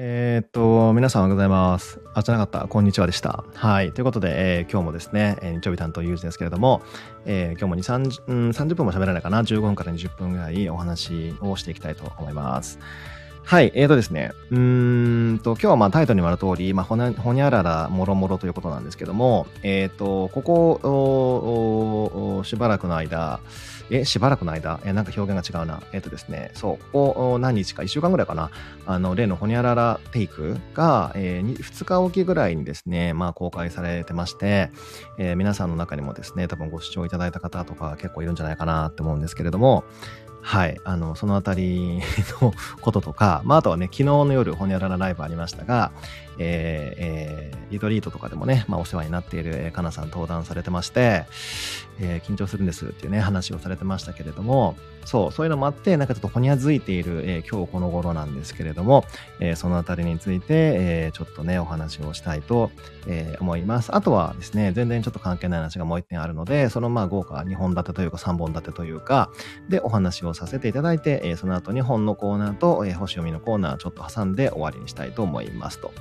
[0.00, 2.00] えー、っと、皆さんおはようございます。
[2.14, 2.68] あ、じゃなかった。
[2.68, 3.42] こんにちはでした。
[3.52, 3.92] はい。
[3.92, 6.82] ということで、えー、今日もですね、日曜日担当ユージですけれども、
[7.26, 9.42] えー、今日も2、3うん、30分も喋らないかな。
[9.42, 12.78] 15分から20分ぐらいお話をしていきたいと思います。
[13.48, 13.72] はい。
[13.74, 14.32] えーとですね。
[14.50, 23.40] うーんと、今日はまあタイトルにもある通り、まあ、ほにほにゃららもろもろということなんですけども、えーと、ここ、しばらくの間、
[23.88, 25.82] え、しばらくの間、え、なんか表現が違うな。
[25.94, 28.50] えっ、ー、とですね、そう、ここ何日か、1週間ぐらいかな。
[28.84, 34.70] あの、例のほにゃららテイクが、えー、2日おきぐらいにですね、まあ公開されてまして、
[35.16, 39.84] えー、皆さんの中にもですね、多分ご視聴いただいた方とか結構いるんじゃないかなって思うんですけれども、
[40.40, 40.80] はい。
[40.84, 42.00] あの、そのあたり
[42.40, 45.92] のこととか、まあ、あとはね、昨日の夜、ほにゃららライブありましたが、
[46.38, 51.24] えー、えー、リトリートとかでもね、まあ、お世話になっている、えー、かなさん登壇されてまして、
[52.00, 59.04] えー、緊張するんですっていうね、話をされてましたけれども、そう、そういうのもあって、なんかちょっとほにゃづいている、えー、今日この頃なんですけれども、
[59.40, 62.70] えー、そのあたりについて、えー、ちょっとね、お話をしたいと、
[63.06, 63.94] えー、思います。
[63.94, 69.30] あとはですね、全然ちょっと関係ない話がもう一点あるので、そのまあ豪華2本立てというか3本立てというか、
[69.70, 75.92] で、お話をさせていただいて、えー、その後に本のコーナーと、えー、星読みのコーナーちょっと挟んで終わりにしたいと思いますと。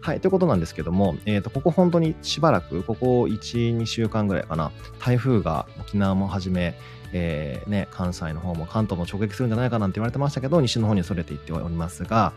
[0.00, 4.70] はい、ということなんですけども、え、ー、と、ここ本当にしばらく、ここ1、2週間ぐらいかな、
[5.00, 6.74] 台風が沖縄もはじめ、
[7.12, 12.32] えー、ね、関西の方も関東も直撃するんじゃないかなんて言われてましたけど、西の方にそれていっておりますが、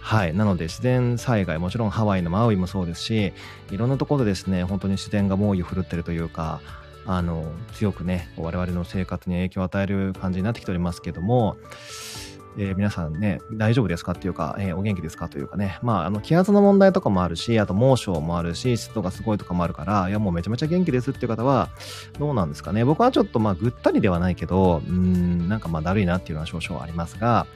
[0.00, 0.34] はい。
[0.34, 3.32] なので自然災害、もちろんハワイのマウイもそうですし、
[3.70, 6.60] いろんなところでですね、本当に自然が猛威を振るってるというか、
[7.06, 11.56] あの、強くね、我々の生活に影響を与える感じになってきておりますけども、
[12.58, 14.12] えー、皆さんね、大丈夫ですか？
[14.12, 15.28] っていうか、えー、お元気ですか？
[15.28, 21.68] というかね、まあ、あの、気圧の問題とかもあるし、あと猛暑もあるし、湿度がすごいとかもあるから、いや、もうめちゃめちゃ元気ですっていう方は、
[22.18, 22.84] どうなんですかね。
[22.84, 27.46] 僕はちょっと、まあ、ぐったりではないけど、うん、なんかまあ、だるいなっていうのは少々ありますが、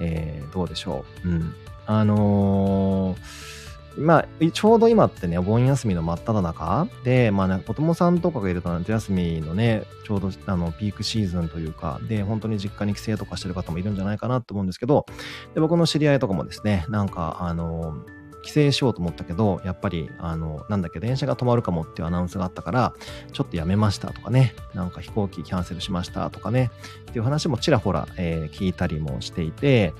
[0.00, 1.28] えー、どうでしょう。
[1.28, 1.54] うん。
[1.86, 3.61] あのー
[3.96, 6.88] まあ、ちょうど今ってね、お盆休みの真っ只中？
[7.04, 15.06] で、まあ、ね、子供さんとかがいると夏休みのね、ちょうどあのピークシーズンというか、で、本当に実家に帰省とかしてる方もいるんじゃないかなと思うんですけど、
[15.54, 17.94] で僕の知り合いとかもですね、なんか、あの、
[18.42, 22.92] 帰省しようと思ったけど、やっぱり、あの、なんだっけ、電車が止まるかもっていうアナウンスがあったから、
[23.32, 29.94] ちょっとやめましたとかね、なんか飛行機キャンセルしましたとかね、っていう話もちらほら、えー、聞いたりもしていて、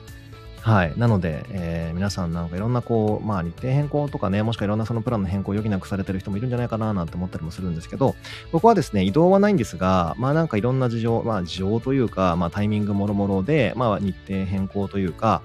[0.62, 0.94] はい。
[0.96, 8.14] なので、えー、皆さんなんかいろんなこう、まあ日程変更とかね、もしくはいろんなそのプランの変更を余儀なくされてる人もいるんじゃないかななんて思ったりもするんですけど、
[8.52, 15.42] 僕はですね、移動はないんですが、まあなんかいろんな事情、まあ事情というか、まあタイミングもろもろで、まあ日程変更というか、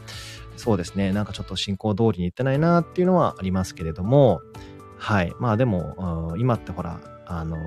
[0.56, 4.42] そうですね、なんかちょっと進行通りにいってないなっていうのはありますけれども、
[4.98, 5.34] はい。
[5.40, 7.58] まあでも、今ってほら、あの、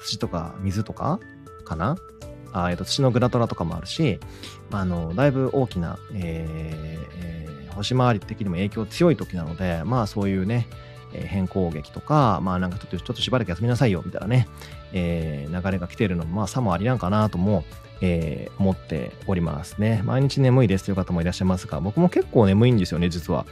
[0.00, 1.18] 土とか水とか
[1.64, 1.96] かな
[2.54, 4.20] あえっと、土のグラトラとかもあるし、
[4.70, 10.68] まあ、あの、だいぶ大きな、えー、星回り的にも影響強い時なので、まあそういうね、
[11.12, 14.48] え変更劇とか、まあなんかちょっとちょっとしばらく休みなさいよみたいなね、
[14.92, 17.64] えー、流れが来てるのも、まあさもありなんかなとも、
[18.00, 20.02] えー、思っておりますね。
[20.04, 23.46] 毎日眠いですという方もいらっしゃいますが、僕も結構眠いんですよね、実は。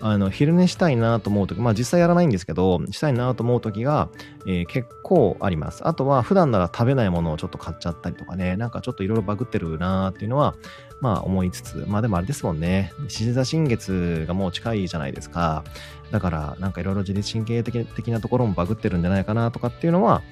[0.00, 4.08] あの、昼寝したいなと思うとき、まあ実際やらないんですけど、したいなと思うときが、
[4.46, 5.86] えー、結構あります。
[5.86, 10.54] あとは、普段なら食べないものをちょっと買っちゃったりとかね、なんかちょっといろいろバグってるなっていうのは、
[11.00, 15.64] まあ思いつつ、まあでもあれですもんね、獅子座新月がもう近いじゃないですか。
[16.10, 20.22] だから、なんかいろいろ自律神経的的なところもバグってるんじゃないかなとかっていうのは、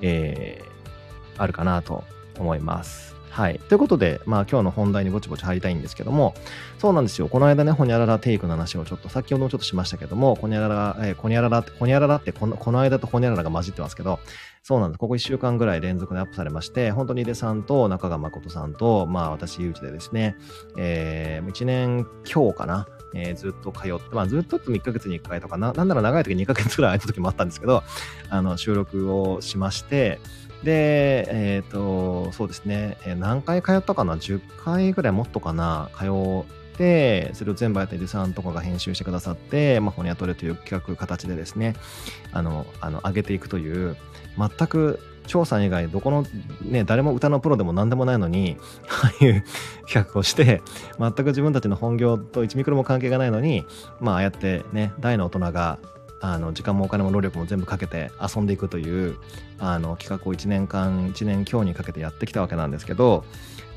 [0.00, 2.04] えー、あるかなと
[2.38, 3.17] 思います。
[3.38, 3.60] はい。
[3.68, 6.34] ということで、まあ今日の本題にぼちぼち入りたいんですけども、
[6.78, 7.28] そうなんですよ。
[7.28, 14.18] この間ね、ほにゃららテイクの話をちょっと先ほどもちょっとしましたけども、ほにゃらら、えー、ほにゃららって、ほにゃららってこの、この間とほにゃららが混じってますけど、
[14.68, 14.98] そうなんです。
[14.98, 20.36] ここ1週間ぐらい連続でアップされまして、本当に井出さんと中川誠さんと、まあ私、ゆうちでですね、
[20.76, 27.82] えー、1年今日かな、えー、ずっと通って、まあ、ずっとって1ヶ月に1回とかな、なんなら長い時2ヶ月ぐらい空いた時もあったんですけど、
[28.28, 30.20] あの、収録をしまして、
[30.64, 36.44] で、えっ、ー、と、そうですね、えー、何回通ったかな ?10 回ぐらいもっとかな通
[36.78, 41.74] て、それを全部やって、リさんとかが編集してくださって、まあ、ホニャトレという企画形でですね、
[42.32, 43.96] あの、あの、上げていくという、
[44.38, 46.24] 全く張さん以外、どこの、
[46.62, 48.56] ね、誰も歌のプロでも何でもないのに、
[48.88, 49.44] ああいう
[49.86, 50.62] 企画をして、
[50.98, 53.64] 全く自分たちの本業と1ミクロも関係がないのに、
[54.00, 55.78] まあ、ああやってね、大の大人が
[56.20, 59.16] あの時間もお金も労力も全部かけて遊んでいくという
[59.58, 63.24] あの企画を1年間1年強にかけてやってきたわけなんですけど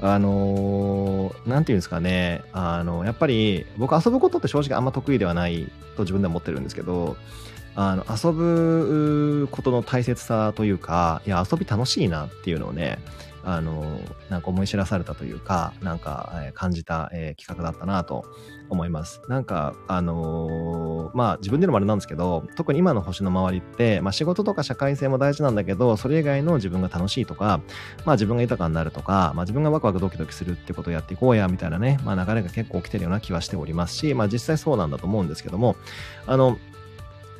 [0.01, 7.15] あの何て言うんですかねあのやっぱり僕遊ぶことって正直あんま得意ではないと自分では思ってるんですけど
[7.75, 12.99] あの遊ぶことの大切さというかいや遊び楽しいなっていうのをね
[13.43, 13.99] あの、
[14.29, 18.25] なんか思い知らされたというか、なんか、え、感じた、えー、企画だったなと
[18.69, 19.21] 思います。
[19.27, 27.61] なんか、あのー、まあ自分でのもあれなんですけど、特に今の星の周りって、まあ仕事とか社会性も大事なんだけど、それ以外の自分が楽しいとか、
[28.05, 35.75] まあ自分が豊かになるとか、まあ自分がワクワクドキドキするってことをやっていこうや、みたいなね、まあ流れが結構起きてるような気はしておりますし、まあ実際そうなんだと思うんですけども、
[36.25, 36.57] あの、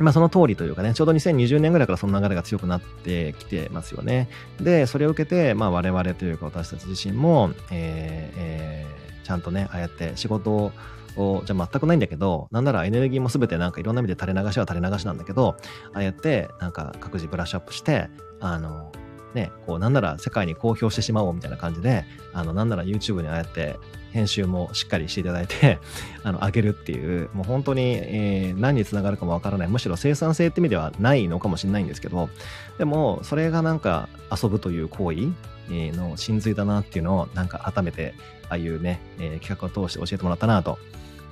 [0.02, 4.30] まあその通りというかね、ちょうど2020年ぐらいからその流れが強くなってきてますよね。
[4.60, 10.72] で、それを受けて、まあ我々というか私たち自身も、えーえー、ちゃんとね、ああやって仕事
[11.18, 15.56] を、じゃ全くないんだけど、なんならエネルギーも全てなんかいろんな意味で垂れ流しは垂れ流しなんだけど、
[15.94, 18.10] ああやってなんか各自ブラッシュアップして、
[18.40, 18.92] あの、
[19.34, 23.78] ね、こうなんなら世界に公表してしまおうみたいな感じで、あの、なんなら YouTube にああやって
[24.12, 25.80] 編集もしっかりしていただいて
[26.24, 32.30] あの、上げるっていう、もう本当に、えー、何につながるかもわからない、むしろ生産性って意味ではないのかもしれないんですけど、
[32.78, 35.32] でも、それがなんか遊ぶという行為
[35.70, 38.14] の真髄だなっていうのを、なんか改めて、
[38.50, 40.78] ああいうね、えー、企画を通して教えてもらったなと、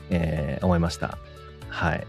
[0.09, 1.17] えー、思いました。
[1.67, 2.07] はい。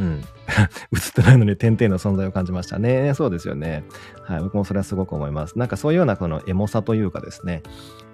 [0.00, 0.24] うん。
[0.96, 3.12] 映ってないのに点々の存在を感じましたね。
[3.14, 3.84] そうですよね。
[4.22, 4.40] はい。
[4.40, 5.58] 僕もそれはすごく思います。
[5.58, 7.62] なんかそういうようなこのエモさというかですね、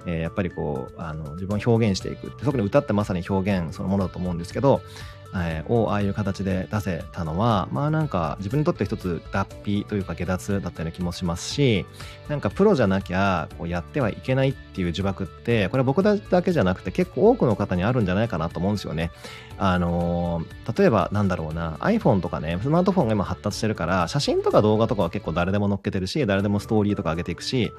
[0.06, 2.32] えー、やっぱりこう、あの、自分を表現していく。
[2.42, 4.82] 特に歌ってまさに表現そのものだと思うんですけど、
[5.38, 11.86] えー、をああいう形で出せたのは、まあなんか自分にとって一つ脱皮というか下脱だったような気もしますし、
[12.28, 19.10] なんかプロじゃなきゃこうやってはいけないっていう呪縛って、これ僕だけじゃなくて結構多くの方にあるんじゃないかなと思うんですよね。
[19.58, 27.72] あのー、例えばなんだろうな、iPhone とかね、スマートフォンが今発達してるから、写真とか動画とかは結構誰でも載っけてるし、誰でもストーリーとか上げていくし、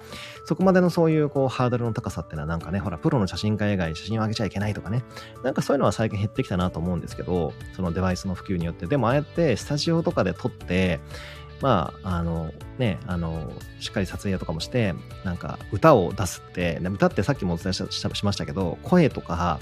[0.45, 5.03] そこまでのそういうこうハードルの高さってのはなんかね、ほら、プロの写真家以外写真を上げちゃいけないとかね、
[5.43, 8.87] なんかそういうのは最近減ってきたなと思うんですけど、そのデバイスの普及によって。
[8.87, 10.99] でもああやってスタジオとかで撮って、
[11.61, 19.59] まあ、あの、ね、あの、しっかり撮影とかもして、なんか歌を出すって、歌ってさっきもお伝えししましたけど、声とか、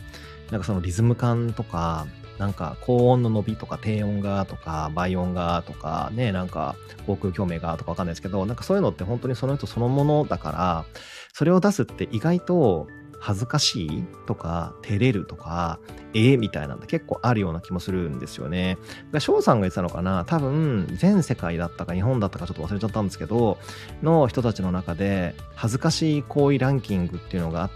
[0.51, 6.75] なんかそのリズム感とか、なんか高音の伸びとか低音がとか倍音がとかね、なんか
[7.07, 10.85] 航空共鳴がとかわかんないですけど、なんかそういうのって本当にその人そのものだから、
[11.33, 12.87] それを出すって意外と
[13.25, 15.79] 恥ずかしいとか、照れるとか、
[16.13, 18.77] ええみたいなんで結構あるような気もするんですよね。
[19.17, 23.57] 翔さんが言ってたのかな多分、全世界だったか日本だったかちょっと忘れちゃったんですけど、
[24.03, 27.71] の人たちの中で、恥ずかしい行為ランキングっていうのがあっ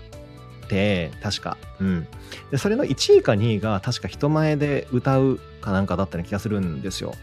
[0.68, 1.58] て、確か。
[1.80, 2.08] うん。
[2.52, 7.16] で、それの1位か2位が確か人前で歌うかなんかだったような気がするんですよ。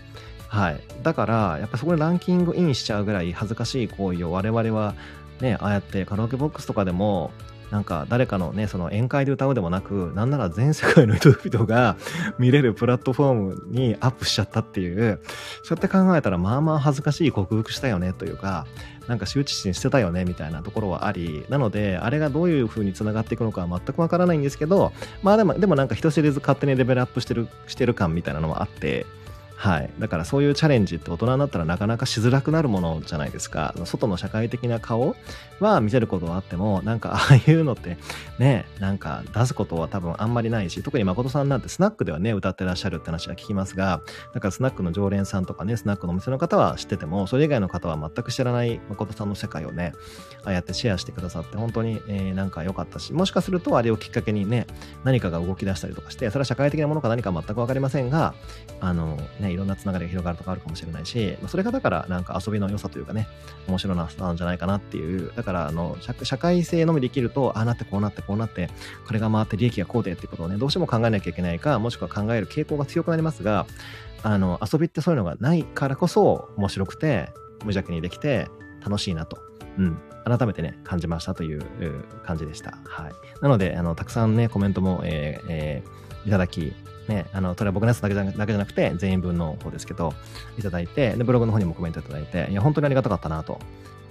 [0.48, 0.80] はい。
[1.04, 4.96] だから、やっぱそこでランキングインしちゃうぐらい恥ずかしい行為を我々は
[5.40, 7.30] ね、ああやってカラオケボックスとかでも
[7.70, 11.96] なんか誰かのね、その宴会で歌うでもなく、なんなら全世界の人々が
[12.38, 15.20] 見れるプラットフォームにアップしちゃったっていう、
[15.62, 18.66] そうやって考えたらまあまあ恥ずかしい克服したよねというか、
[19.08, 24.92] なんか羞恥心してたよねみたいなところはあり、なので、あれがどういう風に繋がっていくのかは全くわからないんですけど、
[25.22, 29.06] まあでも、でもなんか人知れず勝手にレベルアップしてる、してる感みたいなのはあって、
[29.56, 29.90] はい。
[29.98, 33.74] だからそういうチャレンジって大人になったらなかなかしづらくなるものじゃないですか。
[33.84, 35.16] 外の社会的な顔
[35.60, 37.96] は見せることはあっても、なんかああいうのって
[38.38, 44.02] ね、なんか出すことは多分あんまりないし、特に誠さんなんてスナックではね、歌ってらっしゃるって話は聞きますが、
[44.34, 49.94] だからスナックの常連さんとかね、スナックのお店の方は知ってても、それ以外の方は全く知らない誠さんの世界をね、
[50.44, 54.66] ああやってシェアしてくださって本当に、えー、なんか良かったし、もしかするとあれをきっかけにね、
[55.02, 58.34] 何かが動き出したりとかして、それは社会的なものか何か全くわかりませんが、
[58.80, 63.26] あの、ね、ね、いろんなつながりが広がるとかあるかもしれないし、まあそれがだからなんか遊びの良さというかね、
[63.68, 68.70] 面白ななんじゃないかなっていう、だからあの社会性のみできると、ああなってこうなってこうなって、
[69.06, 73.66] これが回って利益がこうでっていうことをね、どうしても考えなきゃいけないか、もしくは考える傾向が強くなりますが、
[74.22, 78.48] あの、遊びってそういうのがないからこそ面白くて、無邪気にできて
[78.84, 79.38] 楽しいなと。
[79.78, 79.98] うん。
[80.24, 81.62] 改めてね、感じましたという
[82.24, 82.78] 感じでした。
[82.84, 83.12] はい。
[83.40, 86.74] なので、あの、たくさんね、コメントも、えーえー、いただき、
[87.08, 90.12] ね、あの、それは僕のやつだけじゃだけじゃなくて、全員分の方ですけど、
[90.58, 93.58] いただいて、で、ブログの方にもコメントいただいて、いや、本当にありがたかったなと、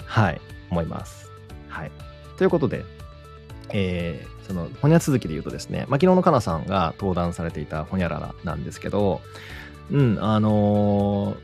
[0.05, 1.31] はい、思います。
[1.67, 1.91] はい。
[2.37, 2.85] ということで、
[3.69, 9.21] えー、その、ほにゃ続きで言うとですね、まあ、昨日のかなさんが登壇されていたほにゃららなんですけど、
[9.91, 11.37] うん、あのー、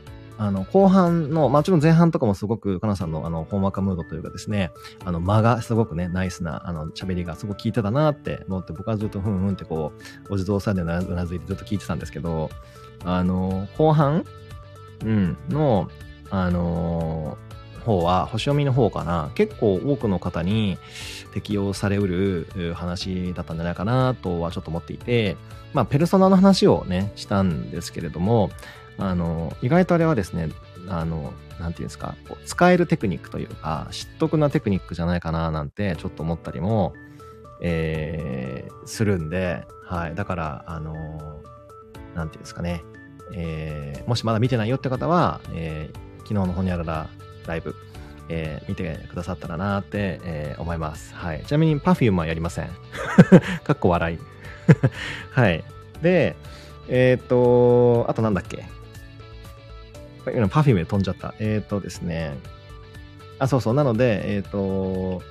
[0.44, 4.72] あの、後半の、もちろん前半とかもすごく、かなさんのあの、ほんわかムードというかですね、
[5.04, 9.92] あの、間がすごくね、ナイスな、あの、喋りがすごく聞いてたなって思って、僕はずっとふんふんってこ
[10.28, 12.50] う、お地蔵さんでうなずいてずっと聞いてたんですけど、
[13.04, 14.24] あの、後半
[15.04, 15.88] うん、の、
[16.30, 17.38] あの
[17.84, 20.76] 方は、星読みの方かな、結構多くの方に
[21.34, 25.36] 適用されうる話だったんじゃないかなとはちょっと思っていて、
[25.72, 28.50] まあ、ペルソナの話をね、したんですけれども、
[28.98, 30.50] あの、意外とあれはですね、
[30.88, 32.14] あの、なんていうんですか、
[32.46, 36.92] 使えるテクニックというか、知得なテクニックじゃないかななんてちょっと思ったりも、
[37.60, 40.14] えー、するんで、はい。
[40.14, 40.92] だから、あの、
[42.14, 42.82] なんていうんですかね、
[43.34, 47.08] えー、もしまだ見てないよって方は、えー、昨日のホニャララ
[47.46, 47.74] ライブ、
[48.28, 51.14] えー、見てくださったらなって、えー、思います。
[51.14, 51.44] はい。
[51.44, 52.68] ちなみに Perfume はやりません。
[53.64, 54.18] かっこ笑い。
[55.30, 55.64] はい。
[56.02, 56.36] で、
[56.88, 58.64] えっ、ー、と、あとなんだっけ、
[60.24, 61.34] パフュームで飛んじゃった。
[61.38, 62.36] えっ、ー、とですね。
[63.38, 63.74] あ、そうそう。
[63.74, 65.22] なので、えっ、ー、と、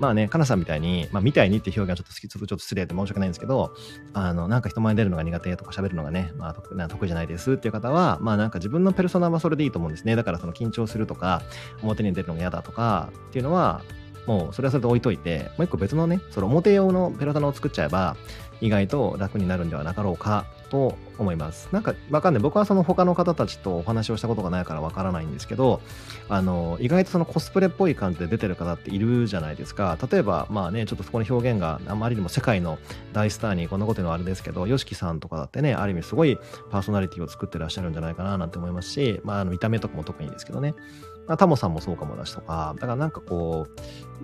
[0.00, 3.74] まあね、かなさんみたいに、まあ、みたいにって表現はちょっと好き、ちょっと失礼で申し訳ないんですけど、
[4.14, 10.16] あの、なんか人前に出るのが苦手とか喋るのがね、まあ得、得意じゃないですっていう方は、まあなんか自分のペルソナはそれでいいと思うんですね。
[10.16, 11.42] だからその緊張するとか、
[11.82, 13.82] 表に出るのが嫌だとかっていうのは、
[14.26, 18.16] もうそれはそれで置いといて、もう一個別のね、その表用のペルソナを作っちゃえば、
[18.62, 21.68] 意外と楽になるんではなかろうかと思います。
[21.72, 22.42] なんかわかんない。
[22.42, 25.80] 僕はその他の方たちとお話をしたことがないからわからないんですけど、
[26.28, 29.98] あの、意外とそのコスプレっぽい感じで出てる方っているじゃないですか。
[30.10, 32.78] 例えば、まあね、ちょっとそこの表現があまりにも世界の
[33.12, 36.38] 大スターにこんなこと言うのはあれですけど、YOSHIKI さんとかだってね、ある意味すごい
[36.70, 40.74] パーソナリティを作ってらっしゃるんじゃないかななんて思いますし、まあ、あの見た目とかも特にですけどね。
[41.38, 43.80] タモさんもそうかもだしとか、だからなんかこう、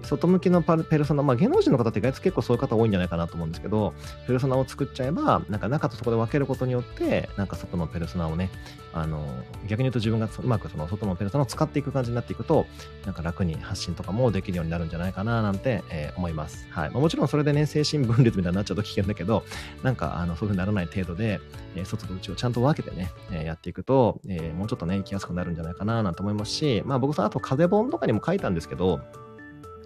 [0.06, 3.94] 外向きのペルソナ、まあ芸能人の方って意外と結構そういう方多いんじゃないかなと思うんですけど、
[4.26, 8.50] ペルソナを作っちゃえば、なんか中とそこで分けることによって、なんか外のペルソナをね、
[8.92, 9.26] あの、
[9.66, 12.66] 逆に言うと自分がうまくその外のペルソナを使っていく感じになっていくと、
[13.04, 16.66] なんか楽に発信とかもできるようになるんじゃないかななんて、えー、思います。
[16.70, 16.90] はい。
[16.90, 19.44] まあ、もちろんそれでね、精神分裂みたいになっちゃうと危険だけど、
[19.82, 21.40] なんかあのそういうふうにならない程度で、
[21.74, 29.00] えー、外と内をちゃんと分けてね、えー、やっていくと、えもうちょっとね、生きやすくなるんじゃないかななんて思いますし、まあ僕さ、あと風本とかにも書いたんですけど、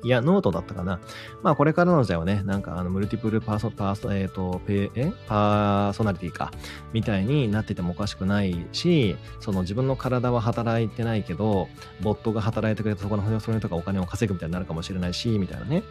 [0.03, 0.99] いや、ノートだったかな。
[1.43, 5.13] まあ、これからの時代はね、なんか、あの、 multiple perso、perso、えっ、ー、と、ペえ？
[5.27, 6.53] personality か、
[6.93, 11.69] みたいになっててもおかしくないし、その自分の体は働いてないけど、
[12.01, 15.83] ボットが働いてくれて、そこのそういうとかお金を稼ぐみたいになるかもしれないし、みたいなね。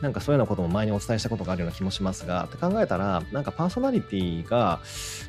[0.00, 4.80] なんかそういうようなことも前にお伝えしたことがあるような気もしますが、って考えたら、なんかパーソナリティが、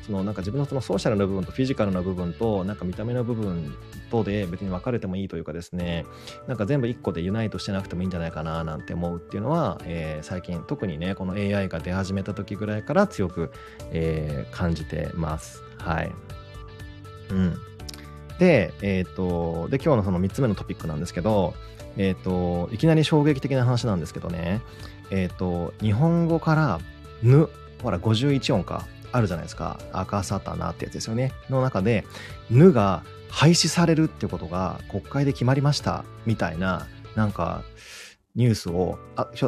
[0.06, 3.74] そのなんか自分のそのソーシャルな部分とフィジカルな部分と、なんか見た目の部分
[4.10, 6.06] とで別に分かれてもいいというかですね、
[6.46, 13.52] なんか全部1個でユナイトしてなくてもいいんじゃないかななんて思うっていうのは、えー、最近特にね、この AI が出始めた時ぐらいから強く、
[13.92, 15.62] えー、感じてます。
[15.78, 16.12] はい。
[17.30, 17.58] うん。
[18.38, 21.54] で、え、ー、と、で、今日のその3つ目のトピックなんですけど、
[21.96, 24.60] えっ、と、いきなり衝撃的な話なんですけどね、
[25.10, 26.80] えっ、と、日本語から
[27.22, 27.48] ぬ、
[27.82, 29.78] ほら、51音か、あるじゃないですか。
[29.92, 31.32] 赤サタナってやつですよね。
[31.48, 32.04] の中で、
[32.50, 37.62] ぬが廃止されるってことが国会で決まりましたみたいな、なんか、
[38.36, 38.98] ニュースを、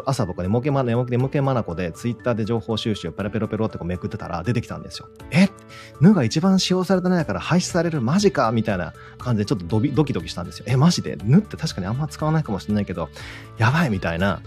[0.05, 5.09] 朝僕ね、もけま、ね、もけまなこでツイッターで情報収集をペロペロペロってこうめくってたら出てきたんですよ。
[5.31, 5.49] え？
[6.01, 10.65] ぬが一番使用されてないから廃止されるマジかみたいな感じでちょっとドビドキドキしたんですよ。
[10.69, 11.17] え、マジで？
[11.23, 13.09] ぬって確かにあんま使わないかもしれないけど、
[13.57, 14.43] やばいみたいな。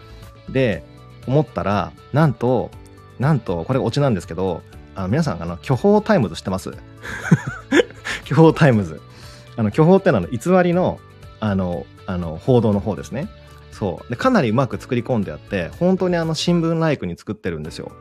[0.50, 0.84] で、
[1.28, 2.72] 思ったら、なんと、
[3.20, 4.64] なんと、これオチなんですけど、
[4.96, 6.74] あの皆さん、あの、虚報タイムズ知ってます？
[8.26, 9.00] 虚報タイムズ。
[9.56, 11.00] あの、虚報ってのは偽りの、
[11.40, 13.30] あの、あの、報道の方ですね。
[13.78, 14.10] そう。
[14.10, 17.92] で、かなりうまく作り込んであって、本当にあの、新聞ライクに作ってるんですよ。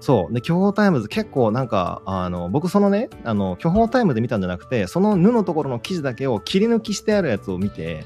[0.00, 0.34] そう。
[0.34, 8.04] で、虚報タイムズ結構なんか、あの、僕そのね、あの、虚報タイムで見たんじゃなくて、そのぬのところの記事だけを切り抜きしてあるやつを見て、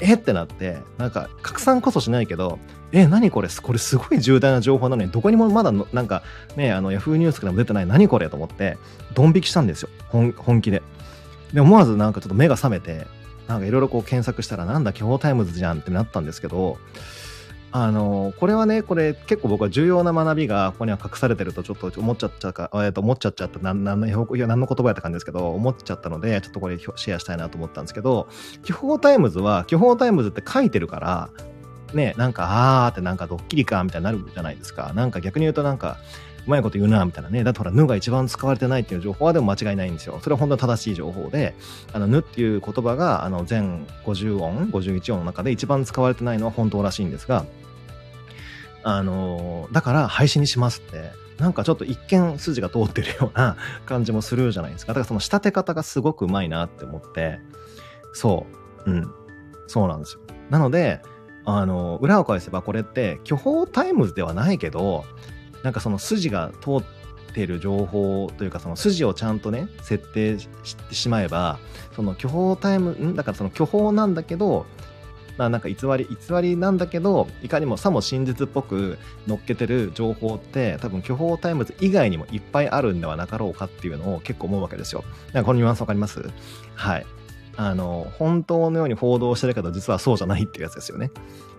[0.00, 2.58] えってなって、なんか、拡散こそしないけど、
[2.92, 3.48] え、何これ？
[3.48, 6.22] これすごい重大な情報なのに、どこにもまだなんか、
[6.56, 8.28] ね、あの、ヤフーニュースからも出てない、何これ？
[8.28, 8.76] と思って、
[9.14, 9.88] ドン引きしたんですよ。
[10.10, 10.82] 本気で。
[11.54, 13.06] で、思わずなんかちょっと目が覚めて、
[13.50, 16.78] なんかいろいろこう検索したら、なんだ、虚報タイムズじゃんってなったんですけど、
[17.72, 28.28] あの、これはね、これ結構僕は重要な学びがここには隠されてるとちょっと思っちゃったか、えっと思っちゃっちゃった、なんなんの、何の言葉やった感じですけど、思っちゃったので、ちょっとこれシェアしたいなと思ったんですけど、
[28.62, 31.30] 虚報タイムズは、虚報タイムズって書いてるから、
[31.92, 34.92] ね、なんか、あーってなんかドッキリか、みたいになるじゃないですか。
[34.94, 35.96] なんか逆に言うとなんか、
[36.46, 37.44] うまいこと言うな、みたいなね。
[37.44, 40.18] だってほら、ぬが一番使われてないっていう情報はでも間違いないんですよ。
[40.22, 41.54] それは本当に正しい情報で、
[41.92, 47.44] あの、ぬっていう言葉が、あの、全50音、51音の中で一番使われてないのは本当らしいんですが、
[48.82, 53.56] あの、だから廃止にしますって、なんかちょっと一見筋が通ってるような
[53.86, 54.92] 感じもするじゃないですか。
[54.92, 57.40] だからその仕立て方がすごくうまいなって思って、
[58.12, 58.46] そ
[58.86, 59.14] う、うん、
[59.66, 60.20] そうなんですよ。
[60.50, 61.00] なので、
[61.44, 65.04] あの、裏を返せばこれって虚報タイムズではないけど、
[65.62, 66.82] なんかその筋が通っ
[67.34, 70.48] てる情報というかその筋をちゃんとね設定し
[70.88, 71.58] てしまえば
[71.94, 73.14] その虚報タイムん？
[73.14, 74.66] だからその虚報なんだけど
[75.36, 85.04] まあなんか偽り偽りなんだけどいかにもさも真実っぽく乗っけてる情報って多分虚報タイムズ以外にもいっぱいあるんではなかろうかっていうのを結構思うわけですよ。
[85.32, 86.22] なんかこのニュアンスわかります？
[86.74, 87.06] はい。
[87.56, 91.10] あの、本当のように報道してるけど、実はそうじゃないっていうやつですよね。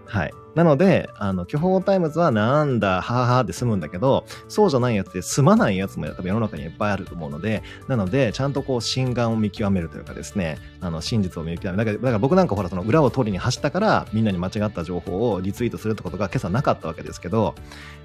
[0.05, 0.33] はい。
[0.55, 11.77] なので、あの、虚報タイムズはなんだ、はははって済むんだけど、そうじゃないやつで済まないやつも多分世の中にいっぱいあると思うので、なので、ちゃんとこう、心眼を見極めるというかですね、あの、真実を見極める。
[11.77, 17.55] だから、だから僕なんかほら、その裏を取りに走ったから、みんなに間違った情報をリツイートするってことが今朝なかったわけですけど、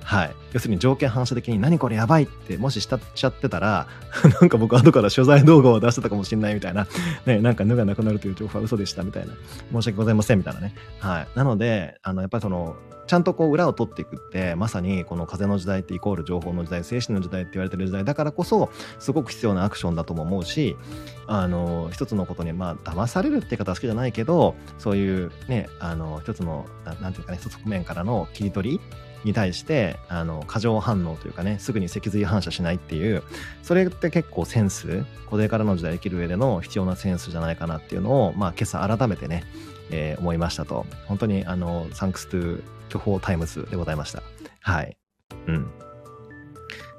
[0.07, 0.35] はい。
[0.53, 3.89] 要するに条件反射的に何これやばいってもししちゃってたら、
[4.41, 6.87] なんか僕後から取材動画を出してたかもしれないみたいな、
[7.27, 9.33] ね、なんかぬがなくなるという情報は嘘でしたみたいな、
[9.73, 10.77] 申し訳ございませんみたいなね。
[11.01, 11.29] はい。
[11.35, 12.77] なので、あの、やっぱりその、
[13.07, 20.77] ちゃんとこう裏を取っていくってまさにこの風の時代ってイコール情報の時代精神の時代って言われてる時代だからこそすごく必要なアクションだとも思うし
[21.27, 26.67] あの一つのことにまあ騙されるって言い方は好きじゃないけどそういうねあの一つの
[27.01, 28.81] なんていうかね一つ面からの切り取り
[29.25, 33.23] に対してあの過剰反応というかねすぐに脊髄反射しないっていう
[33.63, 39.43] それって結構センスこれからの時代生きる上での必要なセンスじゃないかなっていうのを、まあ、今朝改めてね、
[39.91, 44.23] えー、思いましたと本当にあの thanks to 虚報タイムズでございました。
[44.61, 44.97] はい。
[45.47, 45.71] うん。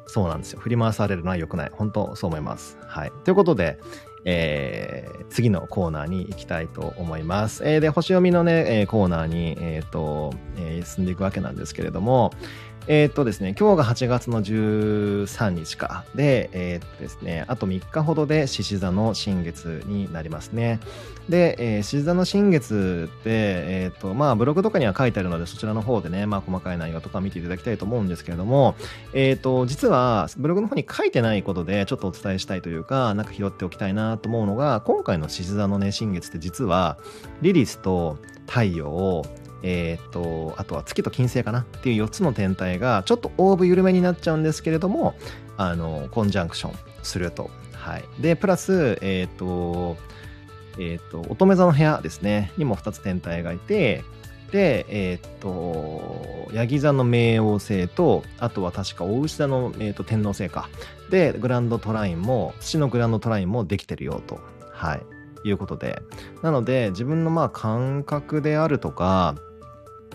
[0.08, 0.60] そうなんですよ。
[0.60, 1.72] 振り回されるのは良くない。
[1.74, 2.78] 本当そう思います。
[2.88, 3.12] はい。
[3.24, 3.78] ということで、
[4.26, 7.68] えー、次のコーナーに行きたいと思います。
[7.68, 12.32] えー、で、星読みのね、えー、コーナーに、えっ、ー、と、えー、進んでいくわけなんですけれども、
[12.90, 16.06] えー、っとですね、今日が8月の13日か。
[16.16, 20.80] で、えー、っとですね、あと3日ほどで獅子座の新月になりますね。
[21.28, 28.76] で、えー、獅子座の新月って、え、っと、まあ、ブログとかには書いてあるので、そちらの方でね、まあ、細かい内容とか見ていただきたいと思うんですけれども、
[29.14, 36.98] えっと、実は、ブログの方に書いてないことで、ちょっとお伝えしたいというか、なんか拾っておきたいなと思うのが、今回の獅子座のね、新月って実は、
[37.42, 39.24] リリスと太陽、
[39.64, 45.16] えー、っと、あとは月と金星かなっていう4つの天体が、ちょっとオーブ緩めになっちゃうんですけれども、
[45.58, 47.50] あの、コンジャンクションすると。
[47.74, 48.04] はい。
[48.20, 49.98] で、プラス、えー、っと、
[50.80, 54.04] えー、っと、乙女座の部屋ですね、にも2つ天体がいて、
[54.52, 60.70] で、えー、っと、ヤギ座の冥王星と、あとは確か大牛座の、えー、っと天王星か。
[61.10, 64.40] で、グランドトラインも、土のグランドトラインもできてるよと。
[64.72, 65.02] はい。
[65.44, 66.02] いうことで。
[66.42, 69.36] なので、自分のまあ感覚であるとか、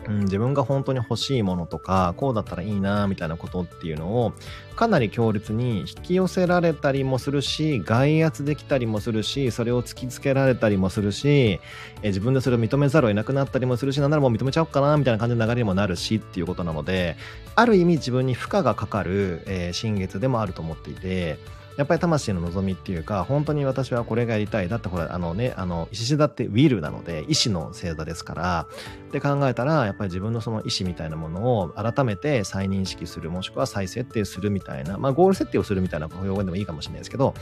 [0.09, 4.33] うん、自分が本当に欲しいものとか、こうだったらいいな、みたいなことっていうのを、
[4.75, 11.61] かなり強烈に引き寄せられたりもするし、外圧できたりもするし、それを突きつけられたりもするし、
[12.03, 17.17] え自分でそれを認めざるを得なくなったりもするし、なんならもう認めちゃおうかな、みたいな感じの流れにもなるしっていうことなので、
[17.55, 21.38] ある意味自分に負荷がかかる、えー、新月でもあると思っていて、
[21.77, 24.69] やっぱり魂の望みっていうか、本当に私はこれがやりたい。
[24.69, 28.67] だってほら、あのね、あの、獅子座ってウィルなので、意志の星座ですから、
[29.09, 37.35] って考えたら、やっぱり自分のその意志みたいなものを改めて再認識する、もしくは再設定するみたいな、まあ、ゴール設定をするみたいな表現でもいいかもしれないですけど、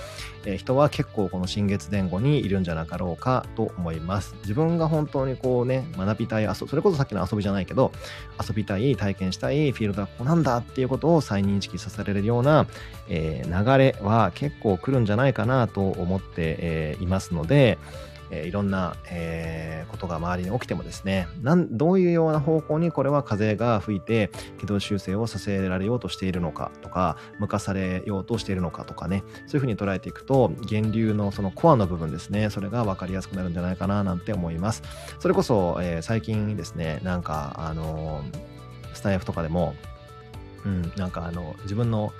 [0.44, 4.34] えー、人は結構この新月前後にいるんじゃなかろうかと思います。
[4.42, 7.92] 自分が本当にこうね、学びたいそれこそさっきの遊びじゃないけど、
[8.40, 12.66] 遊びたい、体験したい、フィールドはここなんだっていうことを再認識させられるような、
[13.08, 17.78] えー、流れは結構来るんじゃないかなと思って、えー、いますので、
[18.30, 34.82] えー、いろんな、えー、ことが周りに起きてもですねなんどういうような方向にこれは風が吹いて軌道修正をさせられようとしているのかとか向かされようとしているのかとかねそういうふうに捉えていくと源流のそのコアの部分ですねそれが分かりやすくなるんじゃないかななんて思います。
[35.18, 38.22] それこそ、えー、最近ですねなんかあの
[38.94, 39.74] スタイフとかでも
[40.64, 42.12] うんなんかあの自分の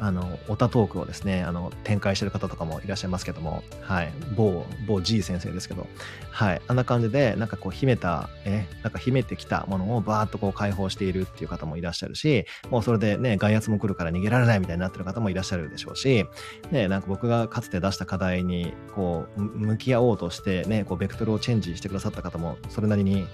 [0.00, 5.86] あの、オタトークをですね、あの、展開してる方とかもいらっしゃいますけども、はい、某、某 G 先生ですけど、
[6.30, 16.24] はい、あんな感じで、なんかこう、秘めた、え、なんか秘めてきたものをバーッとこう解放しているっていう方もいらっしゃるし、もうそれでね、外圧も来るから逃げられないみたいになってる方もいらっしゃるでしょうし、
[16.70, 23.26] ね、なんか僕がかつて出した課題に、こう、向き合おうとして、ね、こう、ベクトルをチェンジしてくださった方も、それなりに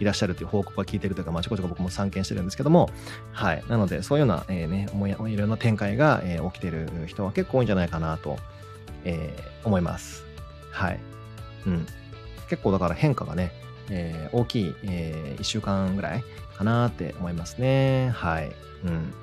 [0.00, 2.90] いらっしゃるという報告が聞いてるというか、まあ、ちょこちょこ僕も参見してるんですけども、
[3.32, 8.38] はい、なので、そういうような、えー、ね、思い、いろんな展開が、えー、起きてる人は結構多いんじゃないかなと、
[9.04, 10.24] えー、思います。
[10.70, 11.00] はい。
[11.66, 11.86] うん。
[12.48, 13.52] 結構だから変化がね、
[13.90, 16.24] えー、大きい、えー、1週間ぐらい
[16.56, 18.10] かなって思いますね。
[18.10, 18.52] はい。
[18.84, 19.14] うん。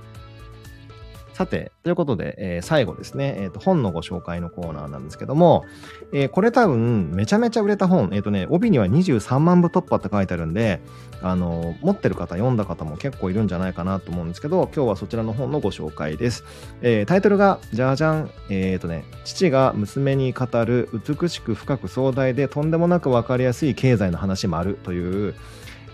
[1.40, 5.64] さて、ということで、えー、最後ですね、えーと、本のご紹介のコーナーなんですけども、
[6.12, 10.82] えー、これ多分めちゃめちゃ売れた本、え、ー、とね、帯には23万部突破って書いてあるんで、
[11.22, 16.44] あの持ってる方、読んだ方も結構いるんじゃないかなと思うんですけど、今日はそちらの本のご紹介です。
[16.82, 25.36] えタイトルが、じゃじゃん、えっ、とね、父が娘に語る美しく深く壮大でとんでもなくわかりやすい経済の話もあるという、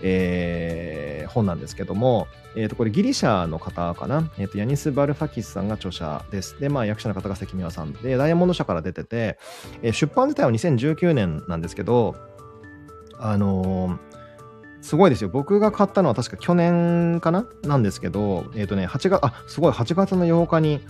[0.02, 4.30] えー、本なんですけども、えっ、ー、と、これギリシャの方かな？
[4.38, 6.58] えっ、ー、と、ヤニス・バルファキスさんが著者です。
[6.58, 9.38] で、まあ、役者の方が関宮さんで、ダイヤモンド社から出てて、
[9.82, 12.16] えー、出版自体は2019年なんですけど、
[13.18, 13.98] あのー、
[14.82, 15.30] すごいですよ。
[15.30, 17.46] 僕が買ったのは確か去年かな？
[17.62, 20.80] なんですけど、えっ、ー、とね、8月、あ、すごい、8月の8日に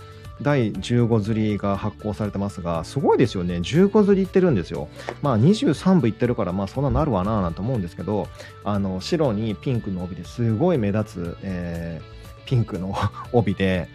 [0.41, 3.57] 第15釣りが発行されてますが、すごいですよね。
[3.57, 4.87] 15釣りいってるんですよ。
[5.21, 8.27] まあ23部いってるから、まあそんななるわなぁなんて思うんですけど、
[8.63, 12.95] あの、白にピンクの帯ですごい目立つ、えー、ピンクの
[13.33, 13.87] 帯で、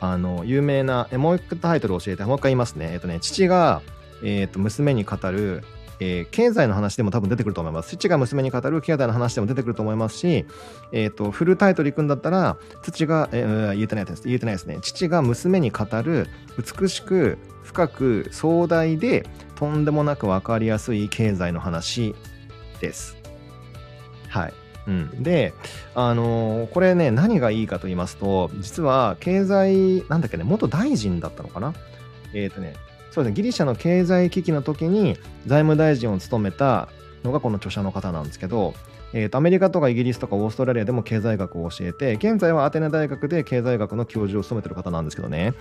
[0.00, 2.90] あの、有名な、えもう一回タイトル教えて、もう一回言いますね。
[2.92, 3.82] えっ、とね、父が、
[4.22, 5.62] えっ、ー、と、娘に語る、
[6.00, 7.90] えー、経済の話でも多分出てくると思います。
[7.90, 10.46] 父が娘に語る経済の話でも出てくると思いますし、
[10.92, 14.22] えっ、ー、と、フルタイトルいくんだったら、父が、えー、言えてないです。
[14.24, 14.78] 言えてないですね。
[14.80, 16.26] 父が娘に語る
[16.58, 22.14] 美しく、深く、壮大で、とんでもなく分かりやすい経済の話
[22.80, 23.16] です。
[24.28, 24.54] はい。
[24.86, 25.52] うん、で、
[25.94, 31.74] あのー、これね、何がいいかと言いますと、実は経済、なんだっけね、元大臣だったのかな？
[32.32, 32.74] えっ、ー、とね、
[33.10, 36.88] そうですね、ギリシャの経済危機の時に財務大臣を務めた
[37.24, 38.74] のがこの著者の方なんですけど、
[39.12, 45.54] えーと、アメリカとかイギリスとかオーストラリアでも経済学を教えて現在はアテネ大学で経済学の教授を務めてる方なんですけどね。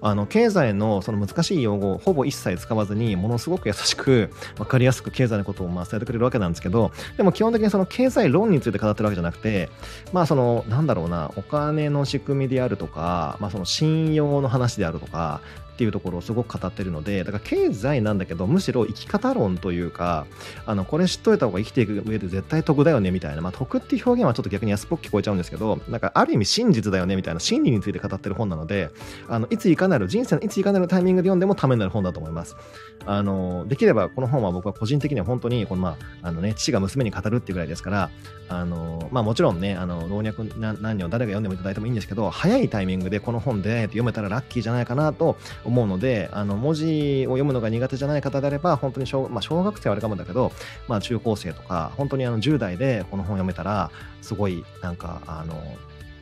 [0.00, 9.68] あの経済のその難しい用語をほぼ一切使わずにものすごく優しく分かりやすく経済のことをまあ伝えてくれるわけなんですけどでも基本的にその経済論について語ってるわけじゃなくて
[10.12, 15.40] まあそのなんだろうなお金の仕組みであるとか、まあ、その信用の話であるとか
[15.72, 20.26] っていうところをすごく語ってるのでだから経済なんだけどむしろ生き方論というか
[20.66, 28.90] あのこれ知っといた方が生きていく上で絶対得だよねみたいな、まあ、得っていう表現はちょっと逆に安っぽく聞こえちゃうんですけどなんかある意味真実だよねみたいな真理について語ってる本なので
[29.28, 32.56] あのいついかなる人生のいついかなるタイミングで読んでもためになる本だと思います。
[33.04, 38.10] あのできればこの本は僕は個人的には本当にこの、まああのね、父が娘に語るっていうぐらいですから
[38.48, 50.52] あの、まあ、もちろんねあの老若男女誰が読んでもいただいてもいいんですけど早いタイミングでこの本で読めたらラッキーじゃないかなと思うのであの文字を読むのが苦手じゃない方であれば本当に小,、まあ、小学生はあれかもだけど、
[50.88, 55.62] まあ、中高生とか本当にあの10代でこの本読めたらすごいなんかあの、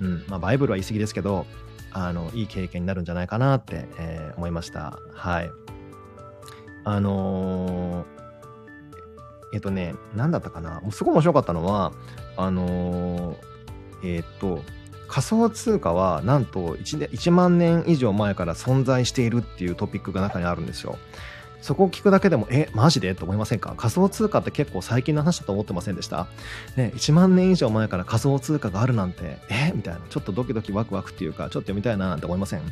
[0.01, 1.47] うんまあ、バイブルは言い過ぎですけど
[1.93, 4.99] あのいい経験になるんじゃないかなって、えー、思いました。
[5.13, 5.51] はい。
[6.85, 8.07] あのー、
[9.55, 11.93] えっ、とね、何だったかなすごい面白かったのは、
[12.37, 14.61] あのー、えっ、と、
[15.11, 20.97] 仮想通貨はなんと 1, 1万年以上前から存在しているっていうトピックが中にあるんですよ。
[21.61, 23.15] そこを聞くだけでも、え、マジで？
[23.15, 23.75] と思いませんか？
[23.77, 26.27] 仮想通貨って結構最近の話だと思ってませんでした？
[26.77, 29.73] ね、1万年以上前から仮想通貨があるなんて、え？
[29.75, 30.01] みたいな。
[30.09, 32.63] ちょっとドキドキワクワクっていうか、ちょっと読みたいななんて思いません？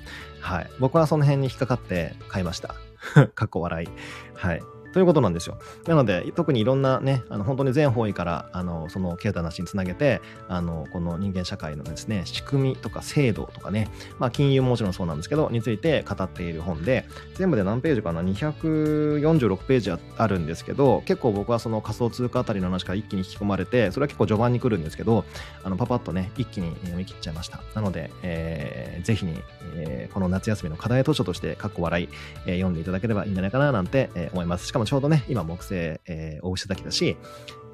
[0.41, 0.71] はい。
[0.79, 2.77] 僕はその辺に引っかかって買いました。
[3.35, 3.89] かっこ笑い。
[4.35, 4.63] はい。
[4.93, 5.59] ということなんですよ。
[5.87, 25.25] なので、特にいろんなね、あの本当に全方位から、あのその経済の話につなげて、あのこの人間社会のですね、仕組みとか制度とかね、まあ、金融ももちろんそうなんですけど、について語っている本で、全部で何ページかな、246ページあるんですけど、結構僕はその仮想通貨あたりの話から一気に引き込まれて、それは結構序盤に来るんですけど、
[25.63, 27.61] あのパパッとね、一気に読み切っちゃいました。
[27.75, 29.41] なので、えー、ぜひに、
[29.77, 32.09] えー、この夏休みの課題図書として、かっこ笑い、
[32.47, 34.67] えー、読んでいただければいいんじゃないかななんて、えー、思います。
[34.79, 37.17] かもちょうどね、今木星、えー、大牛崎だし、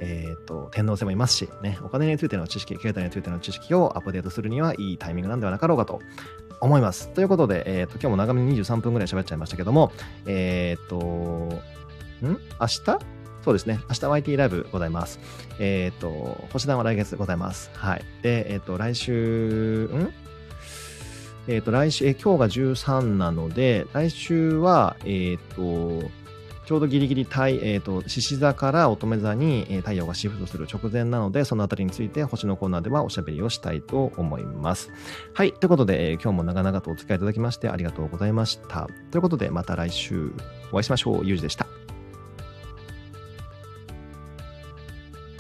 [0.01, 6.01] えっ、と、天皇星もいますし、ね、お金についての知識、経済についての知識をアップデートするにはいいタイミングなんではなかろうかと
[6.61, 7.11] 思います。
[7.11, 9.93] ということで、えっ、と、今日も長めに23分ぐらい喋っちゃいましたけども、
[10.27, 10.97] えっ、ー、と、
[12.27, 12.39] ん？
[12.61, 12.99] 明日？
[13.45, 13.79] そうですね。
[13.91, 15.21] 明日 YT ライブございます。
[15.59, 17.71] えっ、と、星団は来月ございます。
[17.75, 18.05] はい。
[18.23, 20.13] で、えっ、と、来週、ん？
[21.47, 26.11] えっ、と、来週、え今日が13なので、来週は、えっ、と、
[26.65, 34.91] ちょうどギリギリ太、えーと、獅子座から乙女座に、え、太陽がシフトする直前なので、そのあたりについて星のコーナーではおしゃべりをしたいと思います。
[35.35, 35.53] はい。
[35.53, 38.89] ということで、えー、今日も長々とお付き合いいただきましてありがとうございました。
[39.11, 40.33] ということで、また来週
[40.73, 41.27] お会いしましょう。
[41.27, 41.84] ゆうじでした。